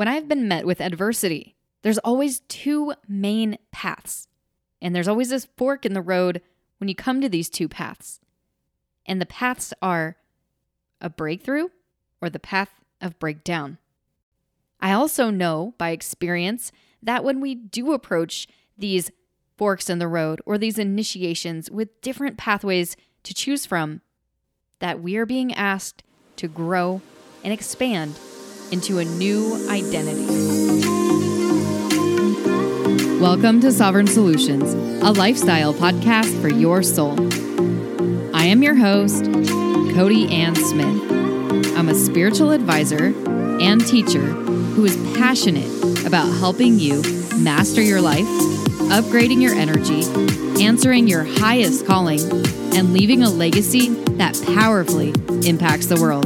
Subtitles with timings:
[0.00, 4.28] When I've been met with adversity, there's always two main paths.
[4.80, 6.40] And there's always this fork in the road
[6.78, 8.18] when you come to these two paths.
[9.04, 10.16] And the paths are
[11.02, 11.68] a breakthrough
[12.22, 12.70] or the path
[13.02, 13.76] of breakdown.
[14.80, 16.72] I also know by experience
[17.02, 18.48] that when we do approach
[18.78, 19.10] these
[19.58, 24.00] forks in the road or these initiations with different pathways to choose from,
[24.78, 26.02] that we are being asked
[26.36, 27.02] to grow
[27.44, 28.18] and expand
[28.70, 30.26] into a new identity.
[33.20, 37.16] Welcome to Sovereign Solutions, a lifestyle podcast for your soul.
[38.34, 39.24] I am your host,
[39.94, 41.10] Cody Ann Smith.
[41.76, 43.12] I'm a spiritual advisor
[43.60, 47.02] and teacher who is passionate about helping you
[47.38, 48.26] master your life,
[48.88, 50.04] upgrading your energy,
[50.62, 52.20] answering your highest calling,
[52.74, 55.12] and leaving a legacy that powerfully
[55.46, 56.24] impacts the world.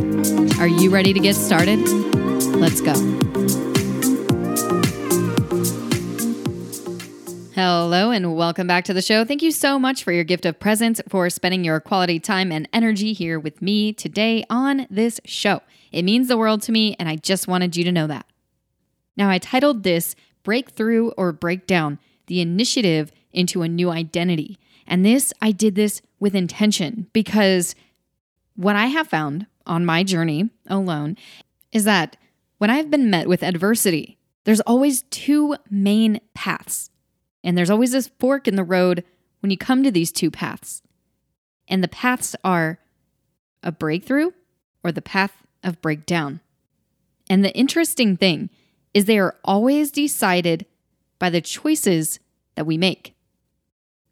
[0.61, 2.14] Are you ready to get started?
[2.57, 2.95] Let's go.
[7.55, 9.25] Hello, and welcome back to the show.
[9.25, 12.69] Thank you so much for your gift of presence, for spending your quality time and
[12.73, 15.63] energy here with me today on this show.
[15.93, 18.27] It means the world to me, and I just wanted you to know that.
[19.17, 24.59] Now, I titled this Breakthrough or Breakdown the initiative into a new identity.
[24.87, 27.75] And this, I did this with intention because
[28.57, 31.17] what I have found on my journey alone
[31.73, 32.17] is that
[32.65, 36.91] when I've been met with adversity, there's always two main paths.
[37.43, 39.05] And there's always this fork in the road
[39.41, 40.81] when you come to these two paths.
[41.69, 42.79] And the paths are
[43.63, 44.31] a breakthrough
[44.83, 46.41] or the path of breakdown.
[47.29, 48.49] And the interesting thing
[48.95, 50.65] is they are always decided
[51.19, 52.19] by the choices
[52.55, 53.15] that we make.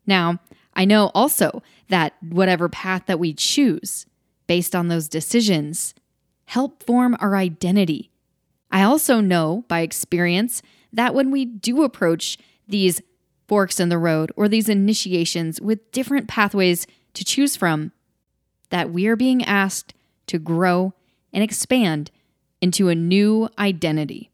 [0.07, 0.41] Now,
[0.75, 4.05] I know also that whatever path that we choose
[4.47, 5.95] based on those decisions
[6.45, 8.11] help form our identity
[8.73, 13.03] I also know by experience that when we do approach these
[13.47, 17.93] forks in the road or these initiations with different pathways to choose from,
[18.71, 19.93] that we are being asked
[20.29, 20.95] to grow
[21.33, 22.11] and expand
[22.63, 24.31] into a new identity.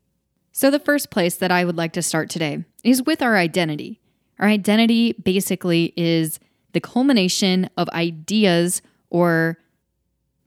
[0.52, 4.00] So, the first place that I would like to start today is with our identity.
[4.38, 6.38] Our identity basically is
[6.72, 9.58] the culmination of ideas or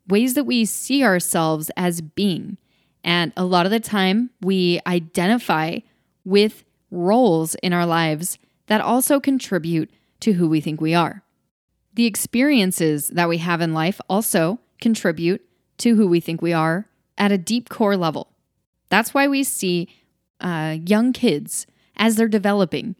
[0.07, 2.57] ways that we see ourselves as being.
[3.03, 5.79] And a lot of the time, we identify
[6.23, 9.89] with roles in our lives that also contribute
[10.19, 11.23] to who we think we are.
[11.93, 15.41] The experiences that we have in life also contribute
[15.79, 18.29] to who we think we are at a deep core level.
[18.89, 19.89] That's why we see
[20.39, 21.65] uh, young kids
[21.97, 22.95] as they're developing.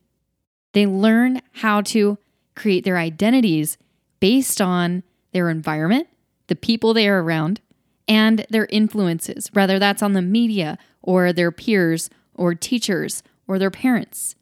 [0.73, 2.17] They learn how to
[2.55, 3.77] create their identities
[4.19, 6.07] based on their environment,
[6.47, 7.61] the people they are around,
[8.07, 13.71] and their influences, whether that's on the media or their peers or teachers or their
[13.71, 14.35] parents.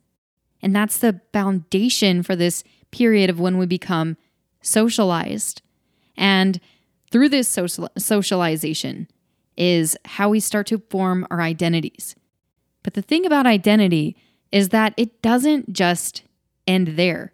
[0.62, 4.18] And that's the foundation for this period of when we become
[4.62, 5.62] socialized.
[6.18, 6.60] And
[7.12, 9.08] through this social- socialization
[9.58, 12.16] is how we start to form our identities.
[12.84, 14.16] But the thing about identity
[14.52, 16.24] is that it doesn't just
[16.66, 17.34] end there.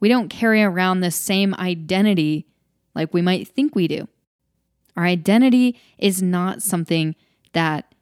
[0.00, 2.46] We don't carry around the same identity
[2.94, 4.08] like we might think we do.
[4.96, 7.14] Our identity is not something
[7.52, 7.94] that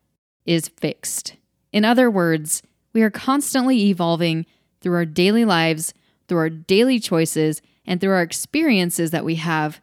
[0.45, 1.37] is fixed.
[1.73, 2.63] In other words,
[2.93, 4.47] we are constantly evolving
[4.81, 5.95] through our daily lives,
[6.27, 9.81] through our daily choices, and through our experiences that we have.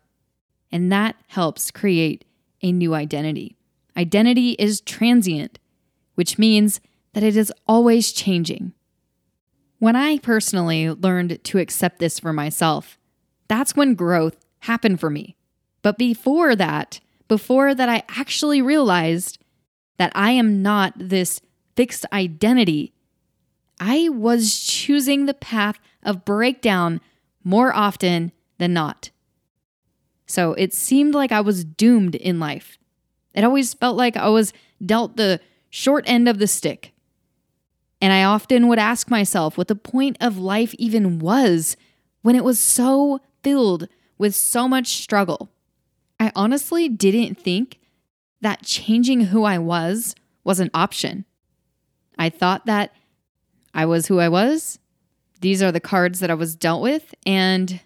[0.72, 2.26] And that helps create
[2.62, 3.56] a new identity.
[3.96, 5.60] Identity is transient,
[6.16, 6.82] which means
[7.14, 8.74] that it is always changing.
[9.80, 12.98] When I personally learned to accept this for myself,
[13.48, 15.37] that's when growth happened for me.
[15.88, 17.00] But before that,
[17.30, 19.38] before that, I actually realized
[19.96, 21.40] that I am not this
[21.78, 22.92] fixed identity,
[23.80, 27.00] I was choosing the path of breakdown
[27.42, 29.12] more often than not.
[30.26, 32.78] So it seemed like I was doomed in life.
[33.34, 34.52] It always felt like I was
[34.86, 36.92] dealt the short end of the stick.
[38.02, 41.78] And I often would ask myself what the point of life even was
[42.24, 43.88] when it was so filled
[44.18, 45.50] with so much struggle.
[46.20, 47.80] I honestly didn't think
[48.42, 51.26] that changing who I was was an option.
[52.18, 52.94] I thought that
[53.74, 54.80] I was who I was.
[55.42, 57.14] These are the cards that I was dealt with.
[57.26, 57.80] And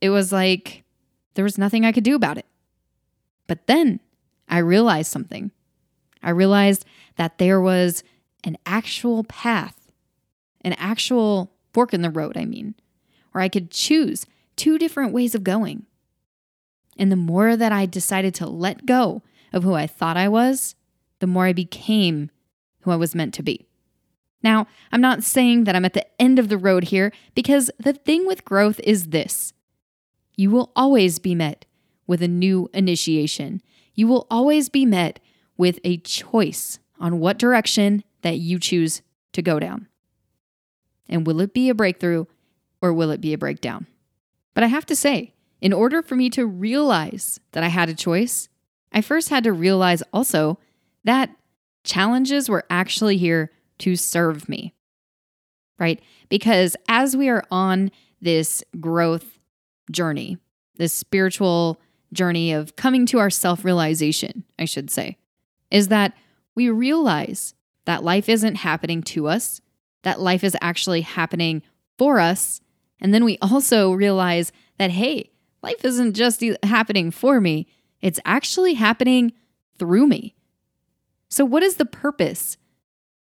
[0.00, 0.84] it was like
[1.34, 2.46] there was nothing I could do about it.
[3.46, 4.00] But then
[4.48, 5.50] I realized something.
[6.22, 6.84] I realized
[7.16, 8.02] that there was
[8.44, 9.90] an actual path,
[10.62, 12.74] an actual fork in the road, I mean,
[13.32, 14.26] where I could choose
[14.56, 15.86] two different ways of going.
[16.98, 19.22] And the more that I decided to let go
[19.52, 20.74] of who I thought I was,
[21.20, 22.30] the more I became
[22.80, 23.66] who I was meant to be.
[24.42, 27.92] Now, I'm not saying that I'm at the end of the road here because the
[27.92, 29.52] thing with growth is this
[30.36, 31.64] you will always be met
[32.06, 33.60] with a new initiation.
[33.94, 35.18] You will always be met
[35.56, 39.02] with a choice on what direction that you choose
[39.32, 39.88] to go down.
[41.08, 42.26] And will it be a breakthrough
[42.80, 43.88] or will it be a breakdown?
[44.54, 47.94] But I have to say, in order for me to realize that I had a
[47.94, 48.48] choice,
[48.92, 50.58] I first had to realize also
[51.04, 51.30] that
[51.84, 54.74] challenges were actually here to serve me,
[55.78, 56.00] right?
[56.28, 57.90] Because as we are on
[58.20, 59.38] this growth
[59.90, 60.38] journey,
[60.76, 61.80] this spiritual
[62.12, 65.16] journey of coming to our self realization, I should say,
[65.70, 66.14] is that
[66.54, 69.60] we realize that life isn't happening to us,
[70.02, 71.62] that life is actually happening
[71.96, 72.60] for us.
[73.00, 75.30] And then we also realize that, hey,
[75.62, 77.66] life isn't just happening for me,
[78.00, 79.32] it's actually happening
[79.78, 80.34] through me.
[81.28, 82.56] So, what is the purpose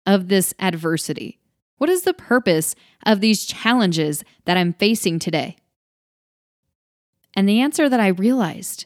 [0.05, 1.39] of this adversity?
[1.77, 5.55] What is the purpose of these challenges that I'm facing today?
[7.35, 8.85] And the answer that I realized,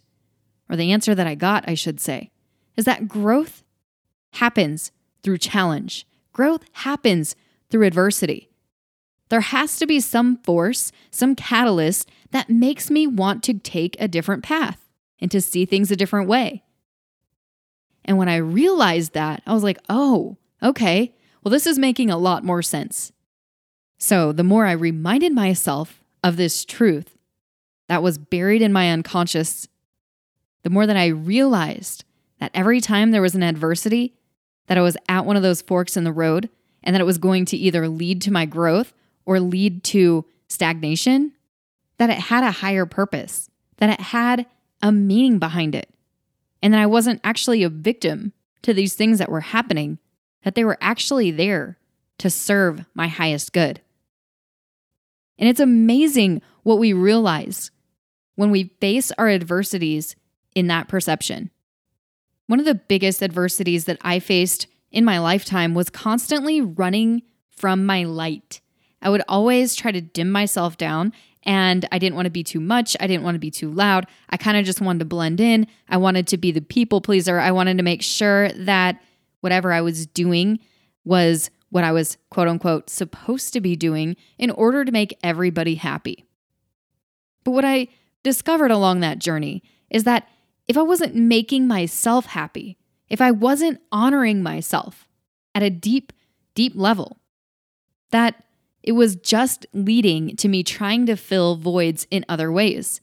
[0.69, 2.31] or the answer that I got, I should say,
[2.75, 3.63] is that growth
[4.33, 4.91] happens
[5.23, 6.05] through challenge.
[6.33, 7.35] Growth happens
[7.69, 8.49] through adversity.
[9.33, 14.07] There has to be some force, some catalyst that makes me want to take a
[14.07, 14.87] different path
[15.19, 16.61] and to see things a different way.
[18.05, 22.17] And when I realized that, I was like, oh, okay, well, this is making a
[22.19, 23.11] lot more sense.
[23.97, 27.17] So the more I reminded myself of this truth
[27.89, 29.67] that was buried in my unconscious,
[30.61, 32.05] the more that I realized
[32.39, 34.13] that every time there was an adversity,
[34.67, 36.51] that I was at one of those forks in the road
[36.83, 38.93] and that it was going to either lead to my growth
[39.25, 41.33] or lead to stagnation,
[41.97, 44.45] that it had a higher purpose, that it had
[44.81, 45.89] a meaning behind it,
[46.61, 48.33] and that I wasn't actually a victim
[48.63, 49.99] to these things that were happening,
[50.43, 51.77] that they were actually there
[52.17, 53.81] to serve my highest good.
[55.37, 57.71] And it's amazing what we realize
[58.35, 60.15] when we face our adversities
[60.55, 61.49] in that perception.
[62.47, 67.85] One of the biggest adversities that I faced in my lifetime was constantly running from
[67.85, 68.61] my light.
[69.03, 71.13] I would always try to dim myself down
[71.43, 72.95] and I didn't want to be too much.
[72.99, 74.07] I didn't want to be too loud.
[74.29, 75.67] I kind of just wanted to blend in.
[75.89, 77.37] I wanted to be the people pleaser.
[77.37, 79.01] I wanted to make sure that
[79.41, 80.59] whatever I was doing
[81.03, 85.75] was what I was quote unquote supposed to be doing in order to make everybody
[85.75, 86.25] happy.
[87.43, 87.89] But what I
[88.23, 90.29] discovered along that journey is that
[90.67, 92.77] if I wasn't making myself happy,
[93.09, 95.09] if I wasn't honoring myself
[95.53, 96.13] at a deep,
[96.55, 97.17] deep level,
[98.11, 98.43] that
[98.83, 102.99] it was just leading to me trying to fill voids in other ways.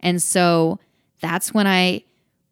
[0.00, 0.80] And so
[1.20, 2.04] that's when I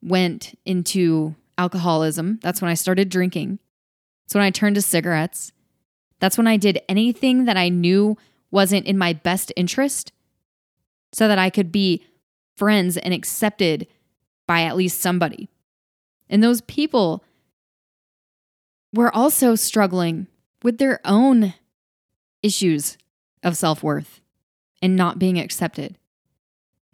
[0.03, 2.39] went into alcoholism.
[2.43, 3.59] That's when I started drinking.
[4.25, 5.53] That's when I turned to cigarettes.
[6.21, 8.17] That's when I did anything that I knew
[8.51, 10.13] wasn't in my best interest
[11.13, 12.05] so that I could be
[12.57, 13.87] friends and accepted
[14.47, 15.49] by at least somebody.
[16.29, 17.23] And those people
[18.93, 20.27] were also struggling
[20.63, 21.55] with their own
[22.43, 22.97] issues
[23.43, 24.21] of self worth
[24.83, 25.99] and not being accepted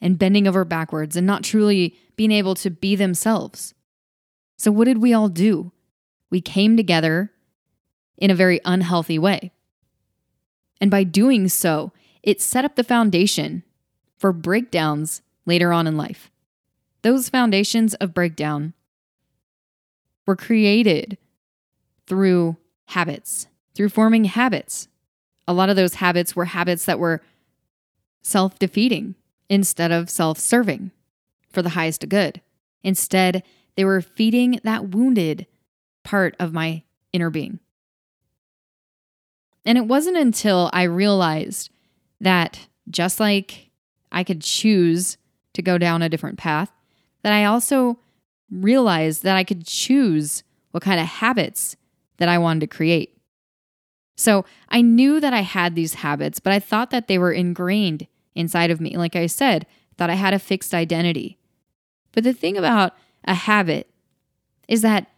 [0.01, 3.75] and bending over backwards and not truly being able to be themselves.
[4.57, 5.73] So, what did we all do?
[6.31, 7.33] We came together
[8.17, 9.53] in a very unhealthy way.
[10.81, 13.63] And by doing so, it set up the foundation
[14.19, 16.31] for breakdowns later on in life.
[17.03, 18.75] Those foundations of breakdown
[20.27, 21.19] were created
[22.07, 24.89] through habits, through forming habits.
[25.47, 27.23] A lot of those habits were habits that were
[28.23, 29.15] self defeating
[29.49, 30.91] instead of self serving
[31.51, 32.41] for the highest good.
[32.83, 33.43] Instead,
[33.77, 35.47] they were feeding that wounded
[36.05, 36.83] part of my
[37.13, 37.59] inner being.
[39.65, 41.71] And it wasn't until I realized
[42.21, 43.71] that just like
[44.11, 45.17] I could choose
[45.55, 46.73] to go down a different path,
[47.23, 47.99] that I also
[48.51, 51.77] realized that I could choose what kind of habits
[52.19, 53.17] that I wanted to create.
[54.23, 58.07] So I knew that I had these habits, but I thought that they were ingrained
[58.35, 58.97] inside of me.
[58.97, 59.67] Like I said,
[59.99, 61.39] thought I had a fixed identity.
[62.13, 63.91] But the thing about a habit
[64.69, 65.09] is that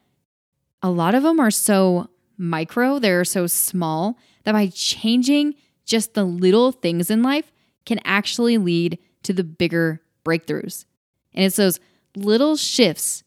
[0.82, 2.08] a lot of them are so
[2.38, 7.52] micro, they're so small that by changing just the little things in life
[7.84, 10.87] can actually lead to the bigger breakthroughs.
[11.34, 11.78] And it's those
[12.16, 13.23] little shifts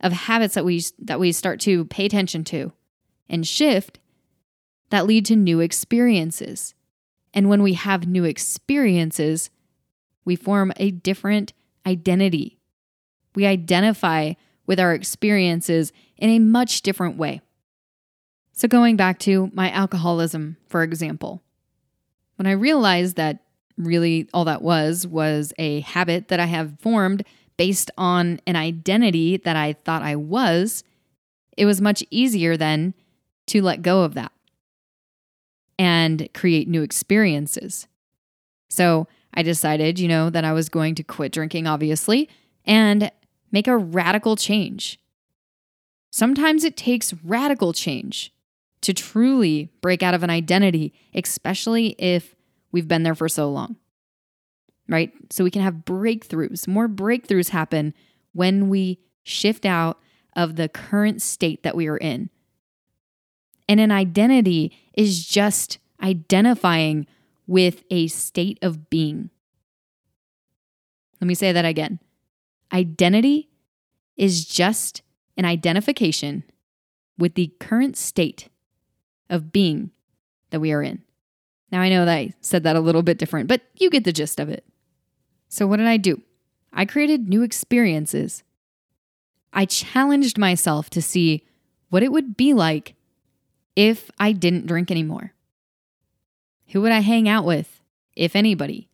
[0.00, 2.72] of habits that we that we start to pay attention to
[3.28, 3.98] and shift
[4.90, 6.74] that lead to new experiences.
[7.34, 9.50] And when we have new experiences,
[10.24, 11.52] we form a different
[11.86, 12.58] identity.
[13.34, 14.34] We identify
[14.66, 17.40] with our experiences in a much different way.
[18.52, 21.42] So, going back to my alcoholism, for example,
[22.36, 23.44] when I realized that
[23.76, 27.22] really all that was was a habit that I have formed
[27.58, 30.82] based on an identity that I thought I was,
[31.56, 32.94] it was much easier then
[33.48, 34.32] to let go of that
[35.78, 37.86] and create new experiences.
[38.68, 42.28] So I decided, you know, that I was going to quit drinking, obviously,
[42.64, 43.10] and
[43.52, 44.98] make a radical change.
[46.10, 48.32] Sometimes it takes radical change
[48.80, 52.34] to truly break out of an identity, especially if
[52.72, 53.76] we've been there for so long.
[54.88, 55.12] Right?
[55.30, 56.68] So we can have breakthroughs.
[56.68, 57.92] More breakthroughs happen
[58.32, 59.98] when we shift out
[60.36, 62.30] of the current state that we are in.
[63.68, 67.06] And an identity is just identifying
[67.46, 69.30] with a state of being.
[71.20, 72.00] Let me say that again.
[72.72, 73.48] Identity
[74.16, 75.02] is just
[75.36, 76.44] an identification
[77.18, 78.48] with the current state
[79.30, 79.90] of being
[80.50, 81.02] that we are in.
[81.72, 84.12] Now, I know that I said that a little bit different, but you get the
[84.12, 84.64] gist of it.
[85.48, 86.22] So, what did I do?
[86.72, 88.42] I created new experiences.
[89.52, 91.44] I challenged myself to see
[91.88, 92.94] what it would be like
[93.76, 95.32] if I didn't drink anymore.
[96.68, 97.80] Who would I hang out with,
[98.16, 98.88] if anybody?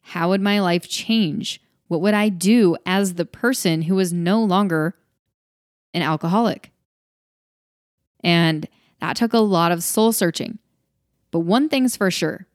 [0.00, 1.60] How would my life change?
[1.88, 4.96] What would I do as the person who was no longer
[5.94, 6.72] an alcoholic?
[8.24, 8.66] And
[9.00, 10.58] that took a lot of soul searching.
[11.30, 12.46] But one thing's for sure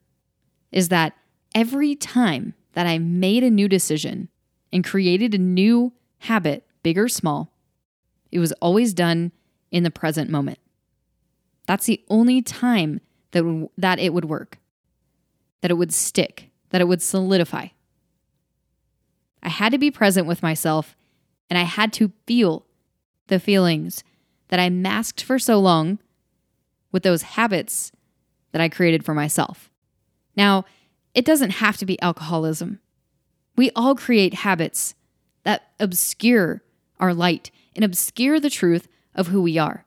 [0.70, 1.14] is that
[1.54, 4.28] every time that I made a new decision
[4.72, 7.52] and created a new habit, big or small,
[8.30, 9.32] it was always done
[9.70, 10.58] in the present moment.
[11.72, 13.00] That's the only time
[13.30, 14.58] that, that it would work,
[15.62, 17.68] that it would stick, that it would solidify.
[19.42, 20.94] I had to be present with myself
[21.48, 22.66] and I had to feel
[23.28, 24.04] the feelings
[24.48, 25.98] that I masked for so long
[26.92, 27.90] with those habits
[28.50, 29.70] that I created for myself.
[30.36, 30.66] Now,
[31.14, 32.80] it doesn't have to be alcoholism.
[33.56, 34.94] We all create habits
[35.44, 36.62] that obscure
[37.00, 39.86] our light and obscure the truth of who we are.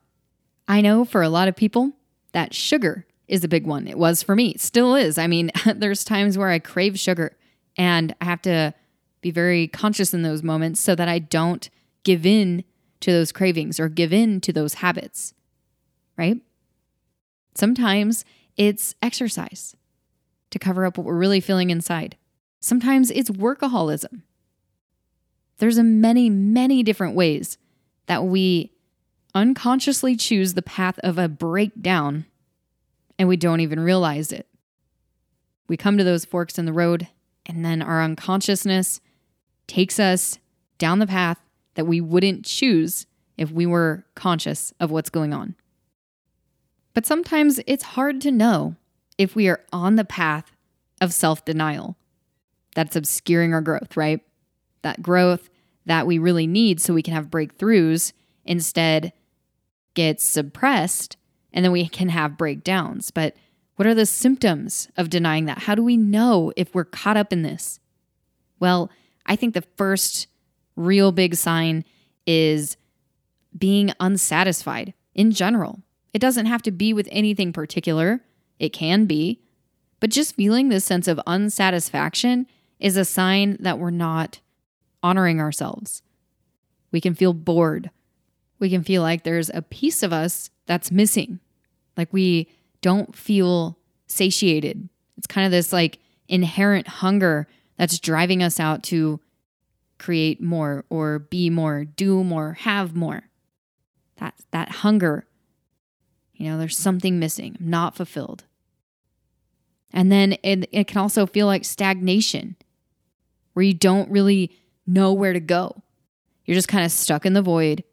[0.67, 1.91] I know for a lot of people
[2.31, 3.87] that sugar is a big one.
[3.87, 5.17] It was for me, still is.
[5.17, 7.35] I mean, there's times where I crave sugar
[7.77, 8.73] and I have to
[9.21, 11.69] be very conscious in those moments so that I don't
[12.03, 12.63] give in
[13.01, 15.33] to those cravings or give in to those habits,
[16.17, 16.37] right?
[17.55, 18.23] Sometimes
[18.57, 19.75] it's exercise
[20.51, 22.17] to cover up what we're really feeling inside.
[22.59, 24.21] Sometimes it's workaholism.
[25.57, 27.57] There's a many, many different ways
[28.07, 28.71] that we
[29.35, 32.25] unconsciously choose the path of a breakdown
[33.19, 34.47] and we don't even realize it.
[35.67, 37.07] We come to those forks in the road,
[37.45, 39.01] and then our unconsciousness
[39.67, 40.39] takes us
[40.77, 41.39] down the path
[41.75, 45.55] that we wouldn't choose if we were conscious of what's going on.
[46.93, 48.75] But sometimes it's hard to know
[49.17, 50.51] if we are on the path
[51.01, 51.97] of self denial
[52.75, 54.21] that's obscuring our growth, right?
[54.81, 55.49] That growth
[55.85, 58.13] that we really need so we can have breakthroughs
[58.45, 59.13] instead
[59.95, 61.17] gets suppressed
[61.51, 63.11] and then we can have breakdowns.
[63.11, 63.35] But
[63.75, 65.59] what are the symptoms of denying that?
[65.59, 67.79] How do we know if we're caught up in this?
[68.59, 68.91] Well,
[69.25, 70.27] I think the first
[70.75, 71.83] real big sign
[72.27, 72.77] is
[73.57, 75.81] being unsatisfied in general.
[76.13, 78.21] It doesn't have to be with anything particular,
[78.59, 79.41] it can be,
[79.99, 82.47] but just feeling this sense of unsatisfaction
[82.79, 84.39] is a sign that we're not
[85.01, 86.01] honoring ourselves.
[86.91, 87.89] We can feel bored.
[88.65, 91.39] We can feel like there's a piece of us that's missing,
[91.95, 92.49] like we
[92.81, 94.89] don't feel satiated.
[95.17, 99.19] It's kind of this like inherent hunger that's driving us out to
[99.99, 103.29] create more or be more, do more, have more.
[104.17, 105.27] That that hunger
[106.35, 108.43] you know, there's something missing, not fulfilled.
[109.93, 112.57] And then it, it can also feel like stagnation,
[113.53, 114.51] where you don't really
[114.85, 115.81] know where to go.
[116.43, 117.83] You're just kind of stuck in the void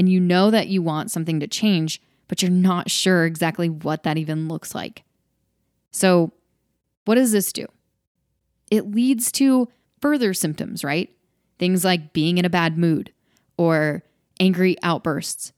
[0.00, 4.02] and you know that you want something to change, but you're not sure exactly what
[4.04, 5.02] that even looks like.
[5.90, 6.32] So,
[7.04, 7.66] what does this do?
[8.70, 9.68] It leads to
[10.00, 11.14] further symptoms, right?
[11.58, 13.12] Things like being in a bad mood
[13.58, 14.02] or
[14.40, 15.52] angry outbursts,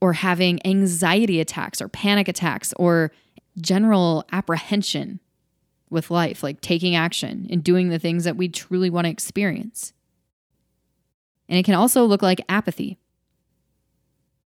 [0.00, 3.12] or having anxiety attacks or panic attacks or
[3.60, 5.20] general apprehension
[5.90, 9.92] with life, like taking action and doing the things that we truly want to experience.
[11.50, 12.98] And it can also look like apathy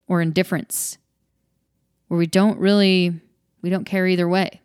[0.08, 0.98] or indifference,
[2.08, 3.20] where we don't really
[3.62, 4.62] we don't care either way.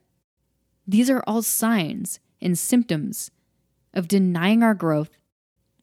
[0.86, 3.30] These are all signs and symptoms
[3.94, 5.10] of denying our growth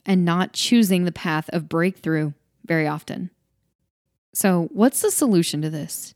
[0.06, 2.34] and not choosing the path of breakthrough
[2.66, 3.30] very often.
[4.34, 6.14] So, what's the solution to this?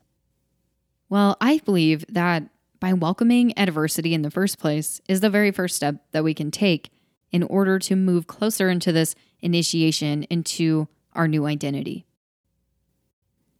[1.09, 2.43] Well, I believe that
[2.79, 6.51] by welcoming adversity in the first place is the very first step that we can
[6.51, 6.91] take
[7.31, 12.05] in order to move closer into this initiation into our new identity.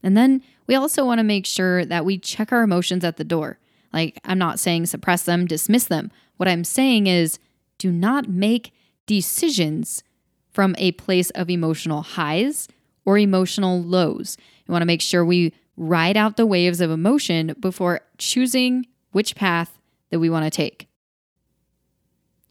[0.04, 3.24] And then we also want to make sure that we check our emotions at the
[3.24, 3.60] door.
[3.94, 6.12] Like, I'm not saying suppress them, dismiss them.
[6.38, 7.40] What I'm saying is
[7.78, 8.74] do not make
[9.06, 10.04] decisions
[10.52, 12.68] from a place of emotional highs
[13.06, 14.38] or emotional lows.
[14.68, 19.36] We want to make sure we ride out the waves of emotion before choosing which
[19.36, 19.80] path
[20.10, 20.88] that we want to take.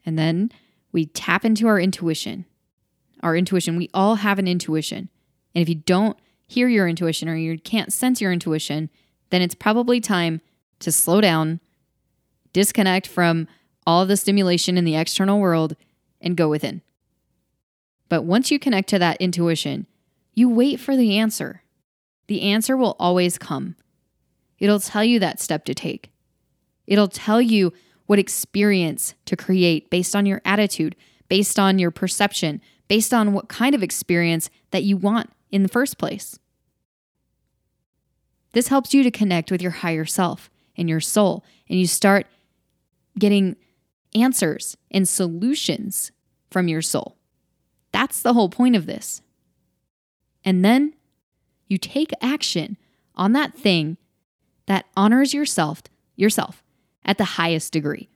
[0.05, 0.51] And then
[0.93, 2.47] we tap into our intuition.
[3.23, 5.09] Our intuition, we all have an intuition.
[5.55, 6.19] And if you don't
[6.51, 8.91] hear your intuition or you can't sense your intuition,
[9.31, 10.41] then it's probably time
[10.81, 11.61] to slow down,
[12.53, 13.47] disconnect from
[13.87, 15.77] all the stimulation in the external world,
[16.21, 16.83] and go within.
[18.09, 19.87] But once you connect to that intuition,
[20.35, 21.63] you wait for the answer.
[22.27, 23.77] The answer will always come.
[24.59, 26.11] It'll tell you that step to take.
[26.89, 27.73] It'll tell you
[28.07, 30.97] what experience to create based on your attitude,
[31.29, 35.69] based on your perception, based on what kind of experience that you want in the
[35.69, 36.40] first place.
[38.53, 42.27] This helps you to connect with your higher self and your soul, and you start
[43.19, 43.57] getting
[44.15, 46.11] answers and solutions
[46.51, 47.17] from your soul.
[47.93, 49.23] That's the whole point of this.
[50.45, 50.95] And then
[51.67, 52.77] you take action
[53.15, 53.97] on that thing
[54.67, 55.83] that honors yourself,
[56.17, 56.63] yourself
[57.05, 58.09] at the highest degree.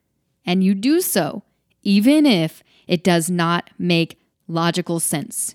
[0.47, 1.43] And you do so
[1.83, 5.55] even if it does not make logical sense.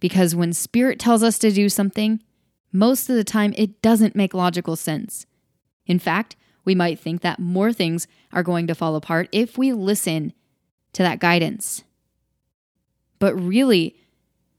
[0.00, 2.22] Because when spirit tells us to do something,
[2.74, 5.24] most of the time it doesn't make logical sense.
[5.86, 9.72] In fact, we might think that more things are going to fall apart if we
[9.72, 10.34] listen
[10.92, 11.84] to that guidance.
[13.18, 13.96] But really,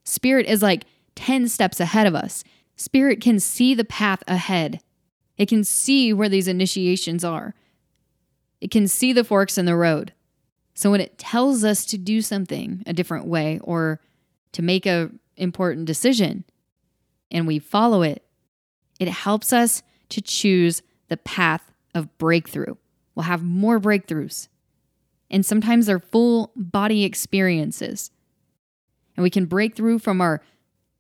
[0.04, 2.44] spirit is like 10 steps ahead of us.
[2.76, 4.80] Spirit can see the path ahead
[5.38, 7.54] it can see where these initiations are.
[8.62, 10.14] It can see the forks in the road.
[10.74, 14.00] So when it tells us to do something a different way or
[14.54, 16.46] to make a important decision
[17.32, 18.24] and we follow it,
[19.00, 22.76] it helps us to choose the path of breakthrough.
[23.14, 24.48] We'll have more breakthroughs.
[25.30, 28.12] And sometimes they're full body experiences.
[29.16, 30.42] And we can break through from our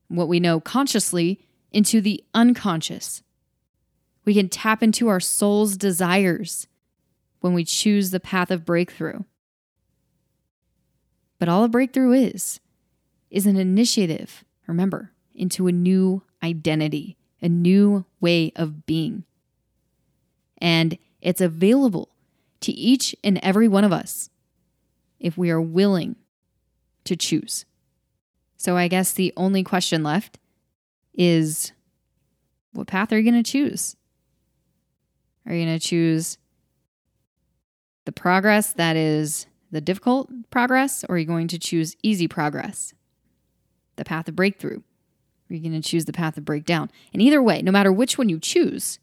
[0.07, 1.39] what we know consciously
[1.71, 3.21] into the unconscious.
[4.23, 6.67] We can tap into our soul's desires
[7.41, 9.19] when we choose the path of breakthrough.
[11.37, 12.59] But all a breakthrough is,
[13.29, 19.23] is an initiative, remember, into a new identity, a new way of being.
[20.57, 22.09] And it's available
[22.61, 24.29] to each and every one of us
[25.19, 26.15] if we are willing
[27.03, 27.65] to choose.
[28.57, 30.39] So I guess the only question left
[31.13, 31.71] is
[32.73, 33.95] what path are you going to choose?
[35.45, 36.37] Are you going to choose
[38.05, 42.93] the progress that is the difficult progress, or are you going to choose easy progress?
[43.95, 44.81] The path of breakthrough.
[45.49, 46.89] Are you going to choose the path of breakdown?
[47.13, 48.99] And either way, no matter which one you choose,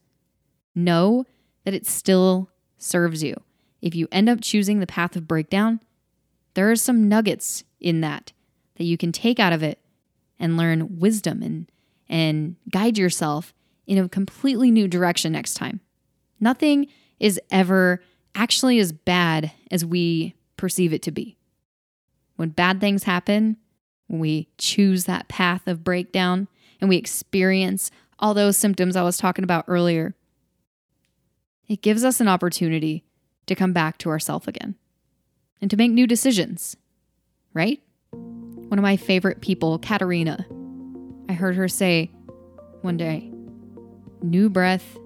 [0.75, 1.25] know
[1.65, 3.41] that it still serves you.
[3.81, 5.81] If you end up choosing the path of breakdown,
[6.55, 8.33] there are some nuggets in that
[8.77, 9.79] that you can take out of it
[10.39, 11.71] and learn wisdom and
[12.09, 13.55] and guide yourself
[13.87, 15.81] in a completely new direction next time.
[16.41, 18.03] Nothing is ever
[18.35, 21.37] actually as bad as we perceive it to be.
[22.37, 23.57] When bad things happen,
[24.13, 26.47] when we choose that path of breakdown
[26.83, 30.15] and we experience all those symptoms I was talking about earlier,
[31.67, 33.05] it gives us an opportunity
[33.47, 34.75] to come back to ourself again
[35.63, 36.77] and to make new decisions,
[37.55, 37.81] right?
[38.11, 40.45] One of my favorite people, Katarina,
[41.31, 42.11] I heard her say
[42.83, 43.33] one day,
[44.21, 44.99] new breath,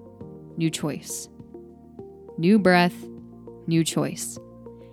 [0.57, 1.29] new choice.
[2.37, 3.05] New breath,
[3.67, 4.37] new choice.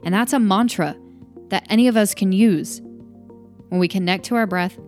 [0.05, 0.97] And that's a mantra
[1.49, 2.81] that any of us can use
[3.75, 4.79] when we connect to our breath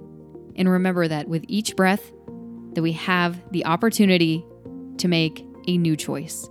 [0.55, 2.13] and remember that with each breath
[2.75, 4.47] that we have the opportunity
[4.99, 6.49] to make a new choice.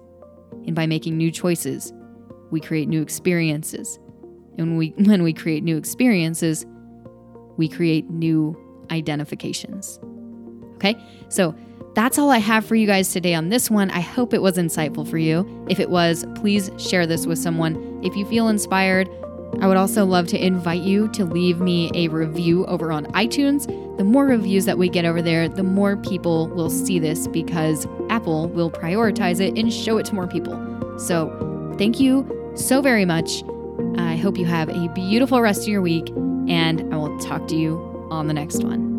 [0.65, 1.93] And by making new choices,
[2.51, 3.97] we create new experiences.
[4.57, 6.65] And we, when we create new experiences,
[7.55, 8.53] we create new
[8.91, 9.97] identifications.
[10.73, 11.01] Okay?
[11.29, 11.55] So
[11.93, 13.91] that's all I have for you guys today on this one.
[13.91, 15.65] I hope it was insightful for you.
[15.69, 18.01] If it was, please share this with someone.
[18.03, 19.09] If you feel inspired,
[19.61, 23.65] I would also love to invite you to leave me a review over on iTunes.
[23.97, 27.87] The more reviews that we get over there, the more people will see this because
[28.09, 30.99] Apple will prioritize it and show it to more people.
[30.99, 33.43] So, thank you so very much.
[33.97, 36.09] I hope you have a beautiful rest of your week,
[36.47, 38.94] and I will talk to you on the next one.